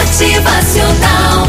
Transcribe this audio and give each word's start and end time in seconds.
Motivacional. 0.00 1.46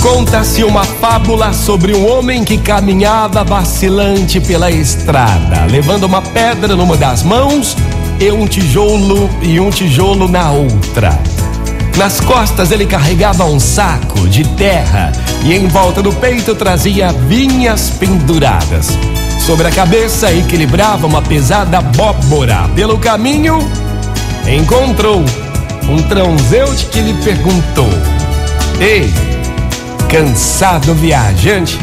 Conta-se 0.00 0.62
uma 0.62 0.84
fábula 0.84 1.52
sobre 1.52 1.94
um 1.94 2.08
homem 2.08 2.44
que 2.44 2.56
caminhava 2.56 3.42
vacilante 3.42 4.40
pela 4.40 4.70
estrada, 4.70 5.66
levando 5.68 6.04
uma 6.04 6.22
pedra 6.22 6.76
numa 6.76 6.96
das 6.96 7.24
mãos 7.24 7.76
e 8.20 8.30
um 8.30 8.46
tijolo 8.46 9.28
e 9.42 9.58
um 9.58 9.68
tijolo 9.68 10.28
na 10.28 10.52
outra. 10.52 11.18
Nas 11.96 12.20
costas 12.20 12.70
ele 12.70 12.86
carregava 12.86 13.46
um 13.46 13.58
saco 13.58 14.28
de 14.28 14.44
terra 14.54 15.10
e 15.44 15.54
em 15.54 15.66
volta 15.66 16.00
do 16.00 16.12
peito 16.12 16.54
trazia 16.54 17.12
vinhas 17.12 17.90
penduradas. 17.90 18.96
Sobre 19.44 19.66
a 19.66 19.72
cabeça 19.72 20.32
equilibrava 20.32 21.04
uma 21.04 21.20
pesada 21.20 21.78
abóbora. 21.78 22.70
Pelo 22.76 22.96
caminho, 22.96 23.58
encontrou 24.46 25.24
um 25.88 26.02
transeunte 26.02 26.86
que 26.86 27.00
lhe 27.00 27.14
perguntou: 27.22 27.88
Ei, 28.80 29.12
cansado 30.08 30.94
viajante, 30.94 31.78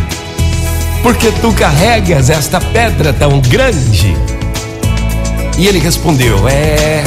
por 1.02 1.16
que 1.16 1.32
tu 1.34 1.52
carregas 1.54 2.30
esta 2.30 2.60
pedra 2.60 3.14
tão 3.14 3.40
grande? 3.42 4.16
E 5.58 5.68
ele 5.68 5.80
respondeu: 5.80 6.48
É. 6.48 7.04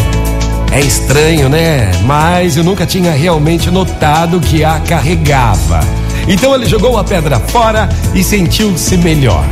É 0.72 0.80
estranho, 0.80 1.50
né? 1.50 1.90
Mas 2.06 2.56
eu 2.56 2.64
nunca 2.64 2.86
tinha 2.86 3.12
realmente 3.12 3.70
notado 3.70 4.40
que 4.40 4.64
a 4.64 4.80
carregava. 4.80 5.80
Então 6.26 6.54
ele 6.54 6.64
jogou 6.64 6.96
a 6.96 7.04
pedra 7.04 7.38
fora 7.38 7.90
e 8.14 8.24
sentiu-se 8.24 8.96
melhor. 8.96 9.44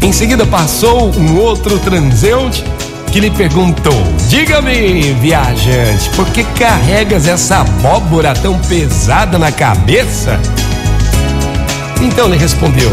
Em 0.00 0.10
seguida 0.10 0.46
passou 0.46 1.14
um 1.16 1.36
outro 1.38 1.78
transeunte 1.80 2.64
que 3.10 3.20
lhe 3.20 3.30
perguntou: 3.30 4.02
Diga-me, 4.28 5.14
viajante, 5.14 6.10
por 6.10 6.26
que 6.30 6.44
carregas 6.44 7.26
essa 7.26 7.60
abóbora 7.60 8.34
tão 8.34 8.58
pesada 8.58 9.38
na 9.38 9.50
cabeça? 9.50 10.38
Então 12.00 12.26
ele 12.26 12.36
respondeu: 12.36 12.90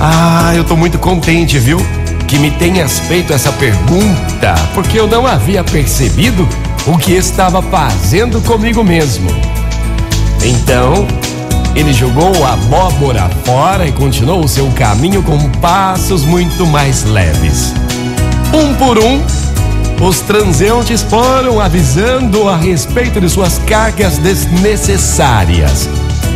Ah, 0.00 0.52
eu 0.54 0.64
tô 0.64 0.76
muito 0.76 0.98
contente, 0.98 1.58
viu? 1.58 1.78
Que 2.26 2.38
me 2.38 2.50
tenhas 2.50 2.98
feito 3.00 3.32
essa 3.32 3.52
pergunta, 3.52 4.54
porque 4.74 4.98
eu 4.98 5.06
não 5.06 5.26
havia 5.26 5.64
percebido 5.64 6.46
o 6.86 6.98
que 6.98 7.12
estava 7.12 7.62
fazendo 7.62 8.40
comigo 8.42 8.84
mesmo. 8.84 9.30
Então, 10.42 11.06
ele 11.74 11.92
jogou 11.92 12.44
a 12.44 12.54
abóbora 12.54 13.30
fora 13.44 13.86
e 13.86 13.92
continuou 13.92 14.44
o 14.44 14.48
seu 14.48 14.68
caminho 14.72 15.22
com 15.22 15.38
passos 15.60 16.24
muito 16.24 16.66
mais 16.66 17.04
leves. 17.04 17.72
Um 18.58 18.74
por 18.74 18.98
um, 18.98 19.22
os 20.04 20.20
transeuntes 20.20 21.00
foram 21.00 21.60
avisando 21.60 22.48
a 22.48 22.56
respeito 22.56 23.20
de 23.20 23.30
suas 23.30 23.58
cargas 23.58 24.18
desnecessárias. 24.18 25.88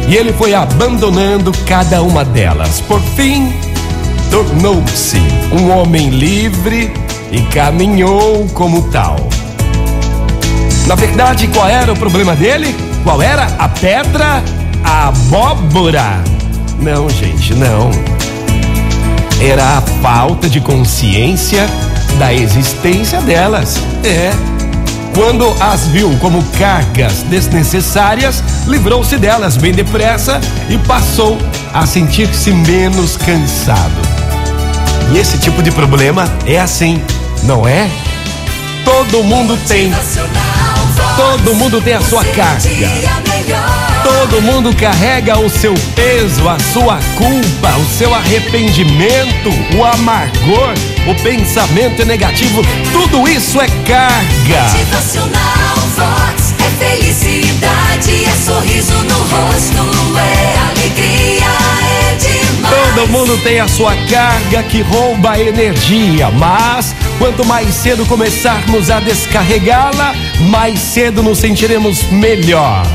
E 0.07 0.15
ele 0.15 0.33
foi 0.33 0.55
abandonando 0.55 1.51
cada 1.67 2.01
uma 2.01 2.25
delas. 2.25 2.81
Por 2.83 3.01
fim, 3.17 3.53
tornou-se 4.31 5.19
um 5.51 5.77
homem 5.77 6.11
livre 6.11 6.95
e 7.33 7.41
caminhou 7.53 8.47
como 8.55 8.83
tal. 8.93 9.17
Na 10.87 10.95
verdade, 10.95 11.49
qual 11.49 11.67
era 11.67 11.93
o 11.93 11.97
problema 11.97 12.37
dele? 12.37 12.73
Qual 13.03 13.21
era 13.21 13.47
a 13.59 13.69
pedra? 13.69 14.45
A 14.85 15.09
abóbora? 15.09 16.23
Não, 16.79 17.11
gente, 17.11 17.53
não. 17.53 17.91
Era 19.41 19.79
a 19.79 19.81
falta 20.01 20.49
de 20.49 20.61
consciência 20.61 21.67
da 22.19 22.33
existência 22.33 23.21
delas. 23.21 23.77
É. 24.05 24.33
Quando 25.15 25.55
as 25.61 25.87
viu 25.89 26.11
como 26.21 26.43
cargas 26.59 27.23
desnecessárias, 27.25 28.43
livrou-se 28.67 29.17
delas 29.19 29.57
bem 29.57 29.73
depressa 29.73 30.41
e 30.71 30.79
passou 30.79 31.39
a 31.75 31.85
sentir-se 31.87 32.51
menos 32.51 33.17
cansado. 33.17 34.01
E 35.13 35.19
esse 35.19 35.39
tipo 35.39 35.63
de 35.63 35.71
problema 35.71 36.25
é 36.47 36.59
assim, 36.59 37.03
não 37.43 37.69
é? 37.69 37.91
Todo 38.85 39.23
mundo 39.23 39.59
tem. 39.69 39.93
Todo 41.17 41.55
mundo 41.55 41.81
tem 41.83 41.95
a 41.95 42.01
sua 42.01 42.25
carga. 42.25 42.89
Todo 44.03 44.41
mundo 44.41 44.75
carrega 44.75 45.39
o 45.39 45.51
seu 45.51 45.75
peso, 45.95 46.49
a 46.49 46.59
sua 46.59 46.99
culpa, 47.17 47.77
o 47.77 47.99
seu 47.99 48.15
arrependimento, 48.15 49.51
o 49.77 49.85
amargor, 49.85 50.75
o 51.07 51.15
pensamento 51.23 52.05
negativo. 52.05 52.63
Tudo 52.93 53.29
isso 53.29 53.61
é 53.61 53.67
carga. 53.87 54.63
Motivacional 54.73 55.77
Vox. 55.97 56.55
É 56.59 56.85
felicidade, 56.85 58.25
é 58.25 58.37
sorriso 58.45 58.95
no 59.05 59.19
rosto, 59.19 60.19
é 60.19 60.59
alegria, 60.71 61.47
é 61.83 62.15
demais. 62.17 62.95
Todo 62.95 63.09
mundo 63.09 63.37
tem 63.43 63.61
a 63.61 63.69
sua 63.69 63.95
carga 64.09 64.63
que 64.65 64.83
rouba 64.83 65.39
energia, 65.39 66.31
mas 66.31 66.95
quanto 67.19 67.45
mais 67.45 67.75
cedo 67.75 68.07
começarmos 68.07 68.91
a 68.91 69.01
descarregá-la, 69.01 70.15
mais 70.51 70.79
cedo 70.79 71.23
nos 71.23 71.39
sentiremos 71.39 72.03
melhor. 72.11 72.87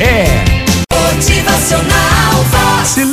É. 0.00 0.44
Motivacional 0.92 2.44
Vox. 2.50 3.10